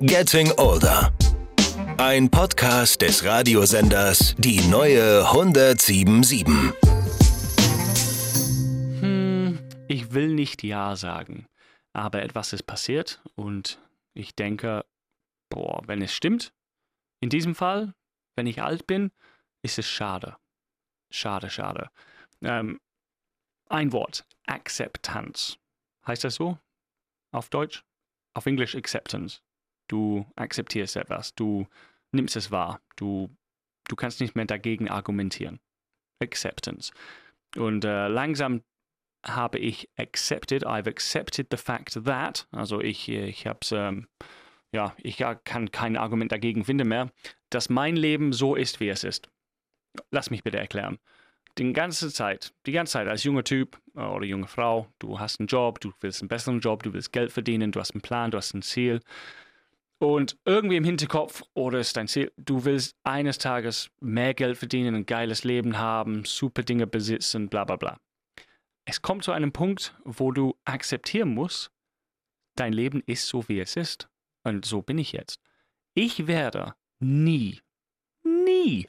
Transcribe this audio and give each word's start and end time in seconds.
Getting 0.00 0.52
Older. 0.58 1.12
Ein 1.96 2.30
Podcast 2.30 3.02
des 3.02 3.24
Radiosenders 3.24 4.36
Die 4.38 4.60
neue 4.68 5.26
1077. 5.26 6.46
Hm, 9.00 9.58
ich 9.88 10.12
will 10.12 10.28
nicht 10.34 10.62
Ja 10.62 10.94
sagen, 10.94 11.48
aber 11.92 12.22
etwas 12.22 12.52
ist 12.52 12.62
passiert 12.62 13.20
und 13.34 13.80
ich 14.14 14.36
denke, 14.36 14.84
boah, 15.50 15.82
wenn 15.86 16.00
es 16.00 16.14
stimmt, 16.14 16.52
in 17.20 17.28
diesem 17.28 17.56
Fall, 17.56 17.92
wenn 18.36 18.46
ich 18.46 18.62
alt 18.62 18.86
bin, 18.86 19.10
ist 19.62 19.80
es 19.80 19.88
schade. 19.88 20.36
Schade, 21.10 21.50
schade. 21.50 21.90
Ähm, 22.40 22.78
ein 23.68 23.90
Wort, 23.92 24.24
Akzeptanz. 24.46 25.58
Heißt 26.06 26.22
das 26.22 26.36
so? 26.36 26.56
Auf 27.32 27.48
Deutsch? 27.48 27.82
Auf 28.34 28.46
Englisch 28.46 28.76
Acceptance. 28.76 29.40
Du 29.88 30.26
akzeptierst 30.36 30.96
etwas, 30.96 31.34
du 31.34 31.66
nimmst 32.12 32.36
es 32.36 32.50
wahr, 32.50 32.80
du, 32.96 33.34
du 33.88 33.96
kannst 33.96 34.20
nicht 34.20 34.36
mehr 34.36 34.44
dagegen 34.44 34.88
argumentieren. 34.88 35.60
Acceptance. 36.22 36.92
Und 37.56 37.84
äh, 37.84 38.08
langsam 38.08 38.62
habe 39.24 39.58
ich 39.58 39.88
accepted, 39.96 40.66
I've 40.66 40.88
accepted 40.88 41.48
the 41.50 41.56
fact 41.56 41.98
that, 42.04 42.46
also 42.52 42.80
ich, 42.80 43.08
ich 43.08 43.46
habe 43.46 43.58
es, 43.62 43.72
ähm, 43.72 44.08
ja, 44.72 44.94
ich 44.98 45.24
kann 45.44 45.70
kein 45.70 45.96
Argument 45.96 46.30
dagegen 46.30 46.64
finden 46.64 46.88
mehr, 46.88 47.10
dass 47.50 47.68
mein 47.68 47.96
Leben 47.96 48.32
so 48.32 48.54
ist, 48.54 48.80
wie 48.80 48.88
es 48.88 49.04
ist. 49.04 49.30
Lass 50.10 50.30
mich 50.30 50.44
bitte 50.44 50.58
erklären. 50.58 50.98
Die 51.56 51.72
ganze 51.72 52.12
Zeit, 52.12 52.54
die 52.66 52.72
ganze 52.72 52.92
Zeit 52.92 53.08
als 53.08 53.24
junger 53.24 53.42
Typ 53.42 53.80
äh, 53.96 54.00
oder 54.00 54.24
junge 54.24 54.46
Frau, 54.46 54.86
du 54.98 55.18
hast 55.18 55.40
einen 55.40 55.48
Job, 55.48 55.80
du 55.80 55.92
willst 56.00 56.22
einen 56.22 56.28
besseren 56.28 56.60
Job, 56.60 56.82
du 56.82 56.92
willst 56.92 57.12
Geld 57.12 57.32
verdienen, 57.32 57.72
du 57.72 57.80
hast 57.80 57.92
einen 57.92 58.02
Plan, 58.02 58.30
du 58.30 58.38
hast 58.38 58.54
ein 58.54 58.62
Ziel. 58.62 59.00
Und 60.00 60.38
irgendwie 60.44 60.76
im 60.76 60.84
Hinterkopf 60.84 61.42
oder 61.54 61.80
ist 61.80 61.96
dein 61.96 62.06
Ziel, 62.06 62.32
du 62.36 62.64
willst 62.64 62.96
eines 63.02 63.38
Tages 63.38 63.90
mehr 64.00 64.32
Geld 64.32 64.56
verdienen, 64.56 64.94
ein 64.94 65.06
geiles 65.06 65.42
Leben 65.42 65.78
haben, 65.78 66.24
super 66.24 66.62
Dinge 66.62 66.86
besitzen, 66.86 67.48
bla 67.48 67.64
bla 67.64 67.76
bla. 67.76 67.98
Es 68.84 69.02
kommt 69.02 69.24
zu 69.24 69.32
einem 69.32 69.52
Punkt, 69.52 69.94
wo 70.04 70.30
du 70.30 70.56
akzeptieren 70.64 71.34
musst, 71.34 71.72
dein 72.54 72.72
Leben 72.72 73.02
ist 73.06 73.26
so, 73.26 73.48
wie 73.48 73.60
es 73.60 73.76
ist. 73.76 74.08
Und 74.44 74.64
so 74.64 74.82
bin 74.82 74.98
ich 74.98 75.12
jetzt. 75.12 75.40
Ich 75.94 76.26
werde 76.26 76.74
nie, 77.00 77.60
nie 78.22 78.88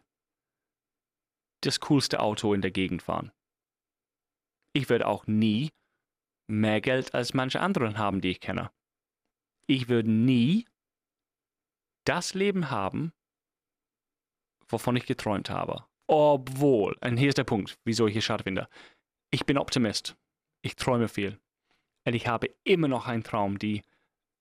das 1.62 1.80
coolste 1.82 2.20
Auto 2.20 2.54
in 2.54 2.62
der 2.62 2.72
Gegend 2.72 3.02
fahren. 3.02 3.32
Ich 4.74 4.90
werde 4.90 5.08
auch 5.08 5.26
nie 5.28 5.72
mehr 6.48 6.82
Geld 6.82 7.14
als 7.14 7.34
manche 7.34 7.60
anderen 7.60 7.98
haben, 7.98 8.22
die 8.22 8.30
ich 8.30 8.40
kenne. 8.40 8.72
Ich 9.66 9.90
würde 9.90 10.10
nie 10.12 10.66
das 12.10 12.34
Leben 12.34 12.72
haben, 12.72 13.14
wovon 14.68 14.96
ich 14.96 15.06
geträumt 15.06 15.52
habe. 15.52 15.84
Obwohl, 16.08 16.98
und 17.02 17.18
hier 17.18 17.30
ist 17.30 17.38
der 17.38 17.44
Punkt, 17.44 17.78
wieso 17.86 18.08
ich 18.08 18.16
es 18.16 18.24
schade 18.24 18.44
finde. 18.44 18.68
Ich 19.30 19.46
bin 19.46 19.60
Optimist. 19.60 20.16
Ich 20.64 20.76
träume 20.76 21.08
viel. 21.08 21.40
Und 22.06 22.16
ich 22.16 22.28
habe 22.28 22.50
immer 22.64 22.88
noch 22.88 23.08
einen 23.08 23.24
Traum, 23.24 23.60
die 23.60 23.84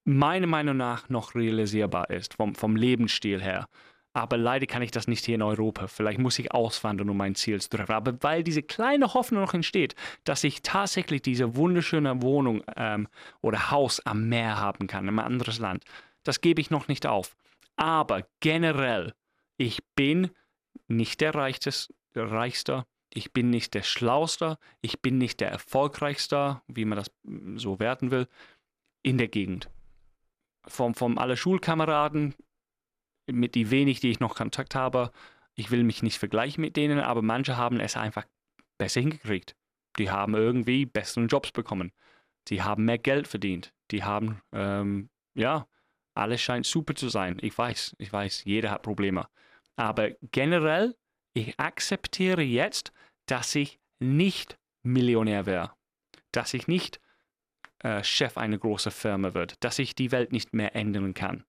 meiner 0.05 0.47
Meinung 0.47 0.79
nach 0.79 1.11
noch 1.11 1.35
realisierbar 1.35 2.09
ist, 2.09 2.35
vom, 2.35 2.55
vom 2.55 2.75
Lebensstil 2.75 3.43
her. 3.43 3.69
Aber 4.15 4.39
leider 4.39 4.65
kann 4.65 4.81
ich 4.81 4.91
das 4.91 5.07
nicht 5.07 5.27
hier 5.27 5.35
in 5.35 5.43
Europa. 5.43 5.89
Vielleicht 5.89 6.19
muss 6.19 6.39
ich 6.39 6.53
auswandern, 6.53 7.11
um 7.11 7.19
mein 7.19 7.35
Ziel 7.35 7.61
zu 7.61 7.69
treffen. 7.69 7.93
Aber 7.93 8.15
weil 8.23 8.43
diese 8.43 8.63
kleine 8.63 9.13
Hoffnung 9.13 9.43
noch 9.43 9.53
entsteht, 9.53 9.95
dass 10.25 10.43
ich 10.43 10.63
tatsächlich 10.63 11.21
diese 11.21 11.55
wunderschöne 11.55 12.23
Wohnung 12.23 12.65
ähm, 12.77 13.09
oder 13.43 13.71
Haus 13.71 14.01
am 14.07 14.31
Meer 14.31 14.59
haben 14.59 14.87
kann, 14.87 15.05
in 15.05 15.11
einem 15.11 15.19
anderes 15.19 15.59
Land, 15.59 15.85
das 16.25 16.41
gebe 16.41 16.63
ich 16.63 16.71
noch 16.71 16.89
nicht 16.89 17.07
auf. 17.07 17.37
Aber 17.79 18.27
generell, 18.41 19.15
ich 19.57 19.79
bin 19.95 20.31
nicht 20.89 21.21
der 21.21 21.35
Reichste, 21.35 21.71
der 22.15 22.31
Reichste, 22.31 22.85
ich 23.15 23.33
bin 23.33 23.51
nicht 23.51 23.73
der 23.75 23.85
Schlauste, 23.85 24.59
ich 24.81 25.01
bin 25.01 25.17
nicht 25.19 25.41
der 25.41 25.51
Erfolgreichste, 25.51 26.61
wie 26.67 26.85
man 26.85 26.99
das 26.99 27.11
mm, 27.23 27.57
so 27.57 27.79
werten 27.79 28.11
will, 28.11 28.27
in 29.03 29.17
der 29.17 29.29
Gegend. 29.29 29.71
Von, 30.67 30.95
von 30.95 31.19
alle 31.19 31.37
Schulkameraden, 31.37 32.35
mit 33.27 33.55
die 33.55 33.71
wenig, 33.71 34.01
die 34.01 34.11
ich 34.11 34.21
noch 34.21 34.35
Kontakt 34.35 34.75
habe, 34.75 35.13
ich 35.55 35.71
will 35.71 35.85
mich 35.85 36.03
nicht 36.03 36.19
vergleichen 36.19 36.61
mit 36.61 36.77
denen, 36.77 36.99
aber 36.99 37.23
manche 37.23 37.57
haben 37.57 37.79
es 37.79 37.97
einfach 37.97 38.27
besser 38.77 39.01
hingekriegt. 39.01 39.57
Die 39.99 40.11
haben 40.11 40.35
irgendwie 40.35 40.85
besseren 40.85 41.29
Jobs 41.29 41.53
bekommen. 41.53 41.93
Die 42.49 42.63
haben 42.63 42.85
mehr 42.85 42.99
Geld 42.99 43.29
verdient. 43.29 43.73
Die 43.91 44.03
haben, 44.03 44.41
ähm, 44.53 45.11
ja, 45.35 45.67
alles 46.19 46.41
scheint 46.41 46.67
super 46.67 46.95
zu 46.95 47.09
sein. 47.09 47.39
Ich 47.41 47.57
weiß, 47.57 47.97
ich 47.99 48.13
weiß, 48.13 48.45
jeder 48.45 48.71
hat 48.71 48.83
Probleme. 48.83 49.29
Aber 49.77 50.11
generell, 50.33 50.97
ich 51.35 51.59
akzeptiere 51.59 52.43
jetzt, 52.43 52.93
dass 53.27 53.55
ich 53.55 53.79
nicht 54.01 54.59
Millionär 54.83 55.47
wäre. 55.47 55.73
Dass 56.33 56.55
ich 56.55 56.67
nicht 56.67 57.01
äh, 57.81 58.03
Chef 58.03 58.37
einer 58.37 58.59
großen 58.59 58.93
Firma 58.93 59.35
wird. 59.35 59.63
Dass 59.63 59.79
ich 59.79 59.95
die 59.95 60.13
Welt 60.13 60.33
nicht 60.33 60.53
mehr 60.53 60.75
ändern 60.75 61.15
kann. 61.15 61.45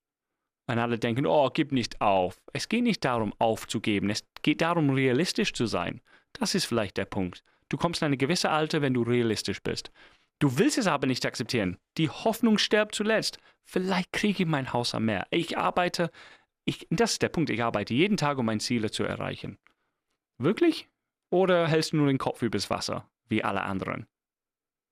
Und 0.68 0.78
alle 0.78 1.00
denken, 1.00 1.26
oh, 1.26 1.50
gib 1.52 1.72
nicht 1.72 2.00
auf. 2.00 2.40
Es 2.54 2.70
geht 2.70 2.84
nicht 2.84 3.04
darum, 3.04 3.34
aufzugeben. 3.40 4.12
Es 4.12 4.24
geht 4.44 4.62
darum, 4.62 4.92
realistisch 4.92 5.54
zu 5.54 5.66
sein. 5.66 6.02
Das 6.34 6.54
ist 6.54 6.66
vielleicht 6.66 6.98
der 6.98 7.06
Punkt. 7.06 7.44
Du 7.70 7.78
kommst 7.78 8.02
in 8.02 8.08
eine 8.08 8.18
gewisse 8.18 8.52
Alter, 8.52 8.82
wenn 8.82 8.94
du 8.94 9.02
realistisch 9.02 9.64
bist. 9.64 9.92
Du 10.40 10.58
willst 10.58 10.78
es 10.78 10.88
aber 10.88 11.06
nicht 11.06 11.26
akzeptieren. 11.26 11.78
Die 11.98 12.10
Hoffnung 12.10 12.58
stirbt 12.58 12.96
zuletzt. 12.96 13.40
Vielleicht 13.66 14.14
kriege 14.14 14.44
ich 14.44 14.50
mein 14.50 14.72
Haus 14.72 14.96
am 14.96 15.06
Meer. 15.06 15.28
Ich 15.32 15.58
arbeite, 15.58 16.12
ich, 16.64 16.88
das 16.90 17.14
ist 17.14 17.22
der 17.22 17.30
Punkt, 17.30 17.50
ich 17.50 17.62
arbeite 17.62 17.94
jeden 17.94 18.18
Tag, 18.18 18.38
um 18.38 18.46
meine 18.46 18.62
Ziele 18.62 18.90
zu 18.90 19.04
erreichen. 19.04 19.58
Wirklich? 20.38 20.88
Oder 21.30 21.68
hältst 21.68 21.92
du 21.92 21.98
nur 21.98 22.08
den 22.08 22.18
Kopf 22.18 22.42
übers 22.42 22.70
Wasser, 22.70 23.10
wie 23.28 23.44
alle 23.44 23.64
anderen? 23.64 24.08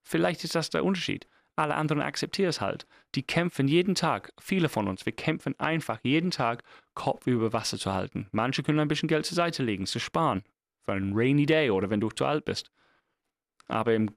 Vielleicht 0.03 0.43
ist 0.43 0.53
das 0.53 0.69
der 0.69 0.83
Unterschied. 0.83 1.27
Alle 1.55 1.75
anderen 1.75 2.03
akzeptieren 2.03 2.49
es 2.49 2.61
halt. 2.61 2.85
Die 3.15 3.23
kämpfen 3.23 3.67
jeden 3.67 3.95
Tag, 3.95 4.31
viele 4.39 4.69
von 4.69 4.87
uns, 4.87 5.07
wir 5.07 5.13
kämpfen 5.13 5.59
einfach 5.59 5.99
jeden 6.03 6.29
Tag, 6.29 6.63
Kopf 6.93 7.25
über 7.25 7.51
Wasser 7.51 7.79
zu 7.79 7.93
halten. 7.93 8.27
Manche 8.31 8.61
können 8.61 8.79
ein 8.79 8.87
bisschen 8.87 9.09
Geld 9.09 9.25
zur 9.25 9.35
Seite 9.35 9.63
legen, 9.63 9.87
zu 9.87 9.99
sparen. 9.99 10.43
Für 10.83 10.93
einen 10.93 11.13
rainy 11.15 11.47
day 11.47 11.71
oder 11.71 11.89
wenn 11.89 11.99
du 11.99 12.09
zu 12.09 12.25
alt 12.25 12.45
bist. 12.45 12.69
Aber 13.67 13.95
im 13.95 14.11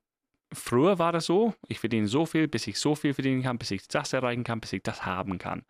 früher 0.53 0.99
war 0.99 1.13
das 1.13 1.27
so, 1.27 1.55
ich 1.69 1.81
verdiene 1.81 2.09
so 2.09 2.27
viel, 2.27 2.49
bis 2.49 2.67
ich 2.67 2.79
so 2.79 2.95
viel 2.95 3.15
verdienen 3.15 3.43
kann, 3.43 3.59
bis 3.59 3.71
ich 3.71 3.87
das 3.89 4.13
erreichen 4.13 4.45
kann, 4.45 4.61
bis 4.61 4.73
ich 4.73 4.83
das 4.83 5.05
haben 5.05 5.39
kann. 5.39 5.65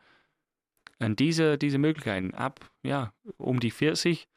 Und 0.98 1.18
diese, 1.18 1.56
diese 1.58 1.78
Möglichkeiten 1.78 2.34
ab, 2.34 2.70
ja, 2.82 3.12
um 3.38 3.58
die 3.60 3.70
40, 3.70 4.28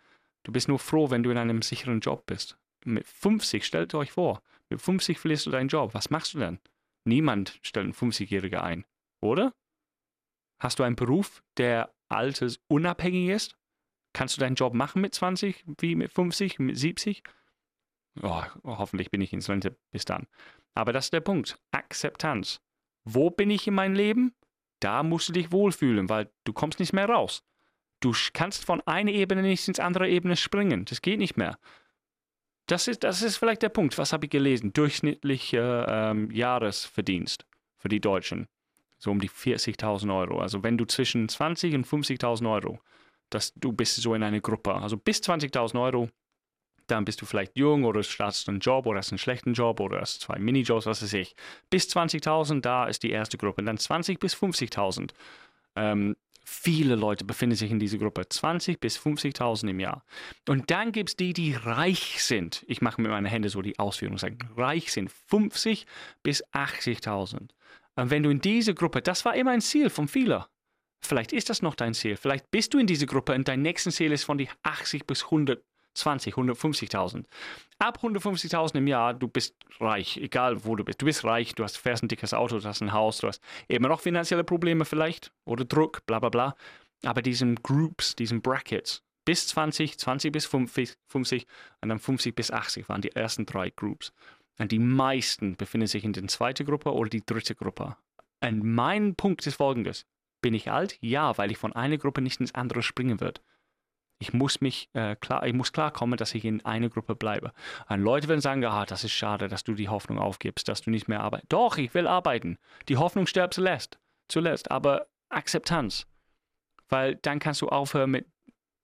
du 0.43 0.51
bist 0.51 0.67
nur 0.67 0.79
froh, 0.79 1.09
wenn 1.09 1.23
du 1.23 1.29
in 1.29 1.37
einem 1.37 1.61
sicheren 1.61 1.99
Job 1.99 2.25
bist. 2.25 2.57
Mit 2.85 3.05
50, 3.05 3.65
stellt 3.65 3.93
euch 3.95 4.11
vor, 4.11 4.41
mit 4.69 4.81
50 4.81 5.19
verlierst 5.19 5.45
du 5.45 5.51
deinen 5.51 5.67
Job. 5.67 5.93
Was 5.93 6.09
machst 6.09 6.33
du 6.33 6.39
denn? 6.39 6.59
Niemand 7.05 7.59
stellt 7.61 7.85
einen 7.85 7.93
50-Jähriger 7.93 8.61
ein, 8.61 8.85
oder? 9.19 9.53
Hast 10.59 10.79
du 10.79 10.83
einen 10.83 10.95
Beruf, 10.95 11.43
der 11.57 11.93
altersunabhängig 12.07 13.29
ist? 13.29 13.57
Kannst 14.13 14.37
du 14.37 14.39
deinen 14.39 14.55
Job 14.55 14.73
machen 14.73 15.01
mit 15.01 15.13
20 15.13 15.65
wie 15.79 15.95
mit 15.95 16.11
50, 16.11 16.59
mit 16.59 16.77
70? 16.77 17.23
Oh, 18.21 18.43
hoffentlich 18.63 19.09
bin 19.11 19.21
ich 19.21 19.33
ins 19.33 19.49
Rente 19.49 19.75
bis 19.91 20.05
dann. 20.05 20.27
Aber 20.75 20.93
das 20.93 21.05
ist 21.05 21.13
der 21.13 21.21
Punkt. 21.21 21.57
Akzeptanz. 21.71 22.61
Wo 23.03 23.29
bin 23.29 23.49
ich 23.49 23.67
in 23.67 23.73
meinem 23.73 23.95
Leben? 23.95 24.35
Da 24.79 25.03
musst 25.03 25.29
du 25.29 25.33
dich 25.33 25.51
wohlfühlen, 25.51 26.09
weil 26.09 26.31
du 26.43 26.53
kommst 26.53 26.79
nicht 26.79 26.93
mehr 26.93 27.09
raus. 27.09 27.43
Du 27.99 28.13
kannst 28.33 28.65
von 28.65 28.81
einer 28.81 29.11
Ebene 29.11 29.41
nicht 29.41 29.67
ins 29.67 29.79
andere 29.79 30.09
Ebene 30.09 30.35
springen. 30.35 30.85
Das 30.85 31.01
geht 31.01 31.19
nicht 31.19 31.37
mehr. 31.37 31.57
Das 32.67 32.87
ist, 32.87 33.03
das 33.03 33.21
ist 33.21 33.37
vielleicht 33.37 33.61
der 33.61 33.69
Punkt. 33.69 33.97
Was 33.97 34.13
habe 34.13 34.25
ich 34.25 34.31
gelesen? 34.31 34.73
Durchschnittlicher 34.73 36.11
ähm, 36.11 36.31
Jahresverdienst 36.31 37.45
für 37.77 37.89
die 37.89 37.99
Deutschen. 37.99 38.47
So 38.97 39.11
um 39.11 39.19
die 39.19 39.29
40.000 39.29 40.15
Euro. 40.15 40.39
Also 40.39 40.63
wenn 40.63 40.77
du 40.77 40.85
zwischen 40.85 41.27
20 41.27 41.75
und 41.75 41.87
50.000 41.87 42.51
Euro, 42.51 42.79
dass 43.29 43.53
du 43.53 43.73
bist 43.73 43.95
so 43.95 44.13
in 44.15 44.23
einer 44.23 44.39
Gruppe. 44.39 44.75
Also 44.75 44.97
bis 44.97 45.19
20.000 45.19 45.81
Euro 45.81 46.09
dann 46.87 47.05
bist 47.05 47.21
du 47.21 47.25
vielleicht 47.25 47.57
jung 47.57 47.85
oder 47.85 48.03
startest 48.03 48.49
einen 48.49 48.59
Job 48.59 48.85
oder 48.85 48.99
hast 48.99 49.11
einen 49.11 49.19
schlechten 49.19 49.53
Job 49.53 49.79
oder 49.79 50.01
hast 50.01 50.21
zwei 50.21 50.39
Minijobs, 50.39 50.85
was 50.85 51.01
weiß 51.01 51.13
ich. 51.13 51.35
Bis 51.69 51.87
20.000, 51.87 52.61
da 52.61 52.85
ist 52.85 53.03
die 53.03 53.11
erste 53.11 53.37
Gruppe. 53.37 53.61
Und 53.61 53.65
dann 53.65 53.77
20 53.77 54.19
bis 54.19 54.35
50.000. 54.35 55.11
Ähm, 55.75 56.15
viele 56.43 56.95
Leute 56.95 57.23
befinden 57.23 57.55
sich 57.55 57.71
in 57.71 57.79
dieser 57.79 57.97
Gruppe. 57.97 58.27
20 58.27 58.79
bis 58.79 58.97
50.000 58.97 59.69
im 59.69 59.79
Jahr. 59.79 60.03
Und 60.47 60.71
dann 60.71 60.91
gibt 60.91 61.09
es 61.09 61.15
die, 61.15 61.33
die 61.33 61.53
reich 61.53 62.23
sind. 62.23 62.63
Ich 62.67 62.81
mache 62.81 63.01
mit 63.01 63.11
meinen 63.11 63.25
Händen 63.25 63.49
so 63.49 63.61
die 63.61 63.79
Ausführung, 63.79 64.17
sagen, 64.17 64.39
reich 64.55 64.91
sind. 64.91 65.11
50 65.29 65.85
bis 66.21 66.43
80.000. 66.47 67.49
Und 67.95 68.09
wenn 68.09 68.23
du 68.23 68.29
in 68.29 68.41
diese 68.41 68.73
Gruppe, 68.73 69.01
das 69.01 69.23
war 69.25 69.35
immer 69.35 69.51
ein 69.51 69.61
Ziel 69.61 69.89
von 69.89 70.07
vielen. 70.07 70.43
Vielleicht 71.01 71.33
ist 71.33 71.49
das 71.49 71.61
noch 71.61 71.75
dein 71.75 71.93
Ziel. 71.93 72.15
Vielleicht 72.15 72.49
bist 72.49 72.73
du 72.73 72.79
in 72.79 72.87
dieser 72.87 73.05
Gruppe 73.05 73.33
und 73.33 73.47
dein 73.47 73.61
nächstes 73.61 73.95
Ziel 73.95 74.11
ist 74.11 74.23
von 74.23 74.37
die 74.37 74.49
80 74.63 75.05
bis 75.05 75.25
100 75.25 75.61
120, 75.93 76.35
150.000. 76.35 77.25
Ab 77.79 77.99
150.000 78.01 78.77
im 78.77 78.87
Jahr, 78.87 79.13
du 79.13 79.27
bist 79.27 79.55
reich, 79.79 80.17
egal 80.17 80.65
wo 80.65 80.75
du 80.75 80.83
bist. 80.83 81.01
Du 81.01 81.05
bist 81.05 81.23
reich, 81.23 81.53
du 81.55 81.63
hast, 81.63 81.77
fährst 81.77 82.03
ein 82.03 82.07
dickes 82.07 82.33
Auto, 82.33 82.59
du 82.59 82.67
hast 82.67 82.81
ein 82.81 82.93
Haus, 82.93 83.19
du 83.19 83.27
hast 83.27 83.41
immer 83.67 83.89
noch 83.89 84.01
finanzielle 84.01 84.43
Probleme 84.43 84.85
vielleicht 84.85 85.31
oder 85.45 85.65
Druck, 85.65 86.05
bla 86.05 86.19
bla 86.19 86.29
bla. 86.29 86.55
Aber 87.03 87.21
diesen 87.21 87.55
Groups, 87.55 88.15
diesen 88.15 88.41
Brackets, 88.41 89.03
bis 89.25 89.47
20, 89.47 89.97
20 89.97 90.31
bis 90.31 90.45
50, 90.45 90.95
50 91.07 91.47
und 91.81 91.89
dann 91.89 91.99
50 91.99 92.35
bis 92.35 92.51
80 92.51 92.89
waren 92.89 93.01
die 93.01 93.15
ersten 93.15 93.45
drei 93.45 93.69
Groups. 93.69 94.13
Und 94.59 94.71
die 94.71 94.79
meisten 94.79 95.55
befinden 95.55 95.87
sich 95.87 96.03
in 96.03 96.13
der 96.13 96.27
zweiten 96.27 96.65
Gruppe 96.65 96.93
oder 96.93 97.09
die 97.09 97.25
dritte 97.25 97.55
Gruppe. 97.55 97.97
Und 98.41 98.63
mein 98.63 99.15
Punkt 99.15 99.45
ist 99.47 99.55
folgendes. 99.55 100.05
Bin 100.41 100.53
ich 100.53 100.69
alt? 100.69 100.97
Ja, 101.01 101.37
weil 101.37 101.51
ich 101.51 101.57
von 101.57 101.73
einer 101.73 101.97
Gruppe 101.97 102.21
nicht 102.21 102.39
ins 102.39 102.53
andere 102.53 102.83
springen 102.83 103.21
werde. 103.21 103.41
Ich 104.23 104.31
muss 104.31 104.61
mich 104.61 104.89
äh, 104.93 105.17
klar, 105.17 105.45
ich 105.45 105.53
muss 105.53 105.73
klarkommen, 105.73 106.15
dass 106.15 106.33
ich 106.33 106.45
in 106.45 106.63
einer 106.63 106.87
Gruppe 106.87 107.13
bleibe. 107.13 107.51
Und 107.89 107.99
Leute 107.99 108.29
werden 108.29 108.39
sagen, 108.39 108.63
ah, 108.63 108.85
das 108.85 109.03
ist 109.03 109.11
schade, 109.11 109.49
dass 109.49 109.65
du 109.65 109.73
die 109.73 109.89
Hoffnung 109.89 110.17
aufgibst, 110.17 110.69
dass 110.69 110.81
du 110.81 110.91
nicht 110.91 111.09
mehr 111.09 111.19
arbeitest. 111.19 111.51
Doch, 111.51 111.77
ich 111.77 111.93
will 111.93 112.07
arbeiten. 112.07 112.57
Die 112.87 112.95
Hoffnung 112.95 113.27
stirbt 113.27 113.53
zuletzt, 113.53 113.99
zuletzt, 114.29 114.71
aber 114.71 115.07
Akzeptanz. 115.27 116.07
Weil 116.87 117.15
dann 117.15 117.39
kannst 117.39 117.61
du 117.61 117.67
aufhören 117.67 118.11
mit, 118.11 118.27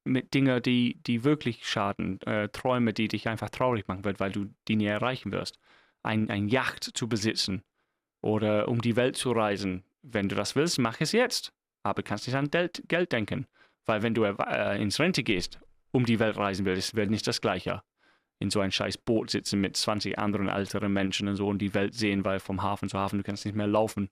mit 0.03 0.33
Dingen, 0.33 0.61
die, 0.61 1.01
die 1.03 1.23
wirklich 1.23 1.65
schaden, 1.65 2.19
äh, 2.23 2.49
Träume, 2.49 2.91
die 2.91 3.07
dich 3.07 3.29
einfach 3.29 3.49
traurig 3.49 3.87
machen 3.87 4.03
wird, 4.03 4.19
weil 4.19 4.33
du 4.33 4.53
die 4.67 4.75
nie 4.75 4.87
erreichen 4.87 5.31
wirst. 5.31 5.57
Ein, 6.03 6.29
ein 6.29 6.49
Yacht 6.49 6.83
zu 6.83 7.07
besitzen 7.07 7.63
oder 8.21 8.67
um 8.67 8.81
die 8.81 8.97
Welt 8.97 9.15
zu 9.15 9.31
reisen. 9.31 9.85
Wenn 10.01 10.27
du 10.27 10.35
das 10.35 10.57
willst, 10.57 10.79
mach 10.79 10.99
es 10.99 11.13
jetzt. 11.13 11.53
Aber 11.83 12.03
kannst 12.03 12.27
nicht 12.27 12.35
an 12.35 12.49
Geld 12.51 13.11
denken. 13.13 13.47
Weil 13.89 14.03
wenn 14.03 14.13
du 14.13 14.23
äh, 14.23 14.81
ins 14.81 14.99
Rente 14.99 15.23
gehst, 15.23 15.59
um 15.91 16.05
die 16.05 16.19
Welt 16.19 16.37
reisen 16.37 16.65
willst, 16.65 16.95
wird 16.95 17.09
nicht 17.09 17.25
das 17.25 17.41
Gleiche. 17.41 17.81
In 18.37 18.51
so 18.51 18.59
ein 18.59 18.71
scheiß 18.71 18.99
Boot 18.99 19.31
sitzen 19.31 19.59
mit 19.59 19.75
20 19.75 20.19
anderen 20.19 20.47
älteren 20.47 20.93
Menschen 20.93 21.27
und 21.27 21.35
so 21.35 21.47
und 21.47 21.57
die 21.57 21.73
Welt 21.73 21.95
sehen, 21.95 22.23
weil 22.23 22.39
vom 22.39 22.61
Hafen 22.61 22.87
zu 22.87 22.99
Hafen 22.99 23.17
du 23.17 23.23
kannst 23.23 23.45
nicht 23.45 23.55
mehr 23.55 23.65
laufen. 23.65 24.09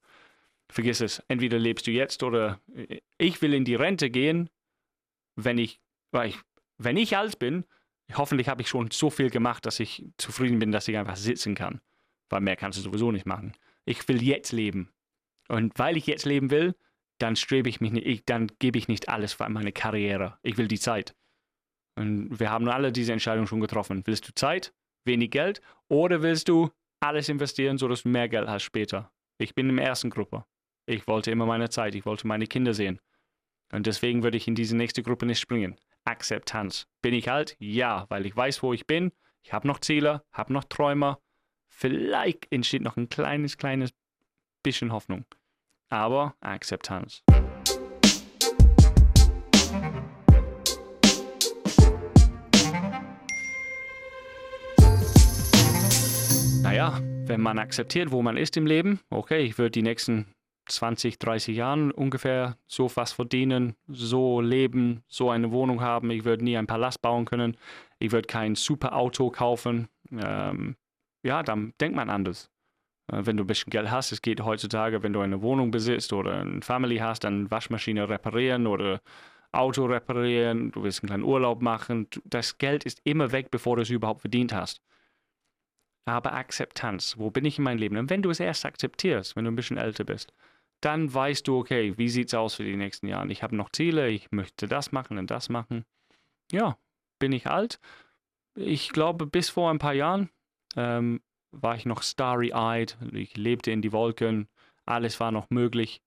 Vergiss 0.68 1.00
es. 1.00 1.24
Entweder 1.28 1.60
lebst 1.60 1.86
du 1.86 1.92
jetzt 1.92 2.24
oder 2.24 2.60
äh, 2.76 3.02
ich 3.20 3.40
will 3.44 3.54
in 3.54 3.66
die 3.66 3.76
Rente 3.76 4.10
gehen, 4.10 4.50
wenn 5.36 5.60
ich, 5.60 5.80
weil 6.12 6.30
ich 6.30 6.40
wenn 6.80 6.98
ich 6.98 7.16
alt 7.16 7.38
bin, 7.38 7.64
hoffentlich 8.14 8.48
habe 8.48 8.64
ich 8.64 8.70
schon 8.70 8.90
so 8.90 9.12
viel 9.12 9.30
gemacht, 9.30 9.66
dass 9.68 9.80
ich 9.80 10.06
zufrieden 10.18 10.58
bin, 10.58 10.72
dass 10.72 10.88
ich 10.88 10.98
einfach 10.98 11.18
sitzen 11.18 11.54
kann. 11.54 11.82
Weil 12.30 12.42
mehr 12.42 12.56
kannst 12.56 12.80
du 12.80 12.84
sowieso 12.84 13.12
nicht 13.12 13.28
machen. 13.28 13.54
Ich 13.86 14.08
will 14.08 14.24
jetzt 14.24 14.52
leben. 14.52 14.92
Und 15.48 15.78
weil 15.78 15.98
ich 15.98 16.08
jetzt 16.08 16.26
leben 16.26 16.50
will, 16.50 16.76
dann 17.18 17.36
strebe 17.36 17.70
ich 17.70 17.82
mich 17.82 17.92
nicht, 17.92 18.30
dann 18.30 18.48
gebe 18.60 18.78
ich 18.78 18.88
nicht 18.88 19.10
alles 19.10 19.34
für 19.34 19.50
meine 19.50 19.72
Karriere. 19.72 20.38
Ich 20.44 20.58
will 20.58 20.68
die 20.68 20.80
Zeit. 20.80 21.16
Und 21.96 22.40
wir 22.40 22.52
haben 22.52 22.68
alle 22.70 22.92
diese 22.92 23.14
Entscheidung 23.14 23.48
schon 23.48 23.60
getroffen. 23.60 24.04
Willst 24.06 24.28
du 24.28 24.34
Zeit, 24.36 24.74
wenig 25.06 25.32
Geld 25.32 25.62
oder 25.88 26.22
willst 26.22 26.48
du 26.48 26.70
alles 27.00 27.30
investieren, 27.30 27.78
sodass 27.78 28.04
du 28.04 28.10
mehr 28.10 28.30
Geld 28.30 28.48
hast 28.48 28.64
später? 28.64 29.12
Ich 29.40 29.56
bin 29.56 29.70
in 29.70 29.78
der 29.78 29.88
ersten 29.88 30.10
Gruppe. 30.10 30.46
Ich 30.86 31.08
wollte 31.08 31.32
immer 31.32 31.46
meine 31.46 31.70
Zeit, 31.70 31.96
ich 31.96 32.06
wollte 32.06 32.28
meine 32.28 32.48
Kinder 32.48 32.74
sehen. 32.74 33.00
Und 33.72 33.88
deswegen 33.88 34.24
würde 34.24 34.38
ich 34.38 34.48
in 34.48 34.56
diese 34.56 34.78
nächste 34.78 35.04
Gruppe 35.04 35.26
nicht 35.26 35.40
springen. 35.40 35.76
Akzeptanz. 36.06 36.88
Bin 37.02 37.14
ich 37.14 37.30
alt? 37.30 37.58
Ja, 37.60 38.06
weil 38.10 38.26
ich 38.26 38.36
weiß, 38.36 38.64
wo 38.64 38.74
ich 38.74 38.88
bin. 38.88 39.12
Ich 39.42 39.52
habe 39.52 39.68
noch 39.68 39.80
Ziele, 39.80 40.24
habe 40.32 40.54
noch 40.54 40.64
Träume. 40.64 41.18
Vielleicht 41.68 42.52
entsteht 42.52 42.82
noch 42.82 42.96
ein 42.96 43.10
kleines, 43.10 43.58
kleines 43.58 43.92
bisschen 44.64 44.92
Hoffnung 44.92 45.26
aber 45.90 46.36
Akzeptanz. 46.42 47.24
Naja, 56.64 57.00
wenn 57.26 57.42
man 57.42 57.60
akzeptiert, 57.60 58.12
wo 58.12 58.22
man 58.22 58.38
ist 58.38 58.58
im 58.58 58.66
Leben, 58.66 59.00
okay, 59.10 59.40
ich 59.40 59.58
würde 59.58 59.72
die 59.72 59.82
nächsten 59.82 60.28
20, 60.68 61.18
30 61.18 61.56
Jahren 61.56 61.92
ungefähr 61.92 62.58
so 62.68 62.92
was 62.96 63.14
verdienen, 63.14 63.76
so 63.88 64.42
leben, 64.42 65.04
so 65.08 65.30
eine 65.30 65.52
Wohnung 65.52 65.82
haben. 65.82 66.12
Ich 66.12 66.26
würde 66.26 66.44
nie 66.44 66.58
einen 66.58 66.68
Palast 66.68 67.02
bauen 67.02 67.26
können. 67.26 67.58
Ich 68.00 68.12
würde 68.12 68.28
kein 68.28 68.56
super 68.56 68.96
Auto 68.96 69.30
kaufen. 69.30 69.88
Ähm, 70.12 70.76
ja, 71.24 71.44
dann 71.44 71.74
denkt 71.80 71.96
man 71.96 72.10
anders. 72.10 72.50
Äh, 73.12 73.26
wenn 73.26 73.38
du 73.38 73.44
ein 73.44 73.48
bisschen 73.48 73.72
Geld 73.72 73.92
hast, 73.92 74.12
es 74.12 74.22
geht 74.22 74.42
heutzutage, 74.44 75.04
wenn 75.04 75.14
du 75.14 75.22
eine 75.22 75.42
Wohnung 75.42 75.72
besitzt 75.72 76.14
oder 76.14 76.40
eine 76.42 76.62
Family 76.62 76.98
hast, 76.98 77.24
dann 77.24 77.50
Waschmaschine 77.52 78.10
reparieren 78.10 78.68
oder 78.68 79.02
Auto 79.52 79.86
reparieren, 79.86 80.72
du 80.72 80.84
willst 80.84 81.02
einen 81.02 81.10
kleinen 81.10 81.24
Urlaub 81.24 81.62
machen. 81.62 82.08
Das 82.26 82.58
Geld 82.58 82.84
ist 82.84 83.02
immer 83.06 83.32
weg, 83.32 83.50
bevor 83.52 83.78
du 83.78 83.82
es 83.82 83.90
überhaupt 83.90 84.22
verdient 84.22 84.54
hast. 84.54 84.82
Aber 86.06 86.34
Akzeptanz, 86.34 87.18
wo 87.18 87.32
bin 87.32 87.46
ich 87.46 87.58
in 87.58 87.64
meinem 87.66 87.80
Leben? 87.80 87.98
Und 87.98 88.10
wenn 88.10 88.22
du 88.22 88.30
es 88.30 88.40
erst 88.40 88.66
akzeptierst, 88.66 89.36
wenn 89.36 89.46
du 89.46 89.52
ein 89.52 89.56
bisschen 89.56 89.78
älter 89.78 90.06
bist, 90.06 90.32
dann 90.82 91.14
weißt 91.14 91.48
du, 91.48 91.58
okay, 91.58 91.98
wie 91.98 92.10
sieht 92.10 92.28
es 92.28 92.34
aus 92.34 92.56
für 92.56 92.64
die 92.64 92.78
nächsten 92.78 93.08
Jahre? 93.08 93.30
Ich 93.32 93.44
habe 93.44 93.56
noch 93.56 93.72
Ziele, 93.72 94.10
ich 94.10 94.32
möchte 94.32 94.68
das 94.68 94.92
machen 94.92 95.18
und 95.18 95.32
das 95.32 95.50
machen. 95.50 95.86
Ja, 96.52 96.78
bin 97.20 97.34
ich 97.34 97.48
alt? 97.48 97.80
Ich 98.56 98.90
glaube, 98.90 99.26
bis 99.26 99.50
vor 99.50 99.70
ein 99.70 99.80
paar 99.80 99.94
Jahren 99.94 100.30
ähm, 100.76 101.22
war 101.52 101.76
ich 101.76 101.86
noch 101.86 102.04
starry-eyed, 102.04 102.98
ich 103.14 103.38
lebte 103.38 103.72
in 103.72 103.82
die 103.82 103.92
Wolken, 103.92 104.48
alles 104.86 105.20
war 105.20 105.32
noch 105.32 105.50
möglich. 105.50 106.02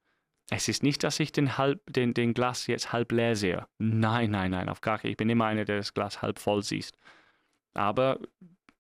Es 0.51 0.69
ist 0.69 0.83
nicht, 0.83 1.05
dass 1.05 1.21
ich 1.21 1.33
den, 1.33 1.59
halb, 1.59 1.81
den, 1.93 2.13
den 2.13 2.35
Glas 2.35 2.67
jetzt 2.67 2.93
halb 2.93 3.13
leer 3.13 3.37
sehe. 3.37 3.67
Nein, 3.79 4.33
nein, 4.33 4.51
nein, 4.51 4.69
auf 4.69 4.81
gar 4.81 4.99
keinen 4.99 5.13
Ich 5.13 5.17
bin 5.17 5.31
immer 5.31 5.47
einer, 5.47 5.65
der 5.65 5.77
das 5.77 5.95
Glas 5.95 6.23
halb 6.23 6.39
voll 6.39 6.63
sieht. 6.63 6.93
Aber 7.75 8.19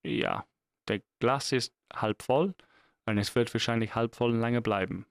ja, 0.02 0.44
der 0.88 1.00
Glas 1.20 1.52
ist 1.52 1.72
halb 1.92 2.22
voll 2.22 2.54
und 3.06 3.18
es 3.18 3.34
wird 3.34 3.52
wahrscheinlich 3.54 3.94
halb 3.94 4.16
voll 4.16 4.34
lange 4.34 4.62
bleiben. 4.62 5.06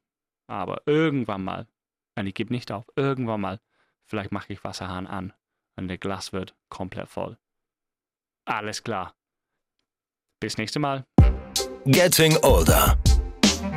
Aber 0.47 0.81
irgendwann 0.85 1.43
mal, 1.43 1.67
und 2.15 2.27
ich 2.27 2.33
gebe 2.33 2.53
nicht 2.53 2.71
auf, 2.71 2.85
irgendwann 2.95 3.41
mal, 3.41 3.61
vielleicht 4.05 4.31
mache 4.31 4.51
ich 4.51 4.63
Wasserhahn 4.63 5.07
an 5.07 5.33
und 5.77 5.87
der 5.87 5.97
Glas 5.97 6.33
wird 6.33 6.55
komplett 6.69 7.07
voll. 7.07 7.37
Alles 8.45 8.83
klar. 8.83 9.15
Bis 10.41 10.57
nächste 10.57 10.79
Mal. 10.79 11.05
Getting 11.85 12.35
Older. 12.43 12.97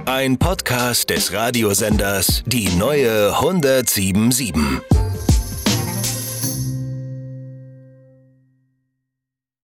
Ein 0.07 0.37
Podcast 0.37 1.09
des 1.09 1.33
Radiosenders 1.33 2.43
Die 2.47 2.69
neue 2.77 3.33
1077. 3.35 4.92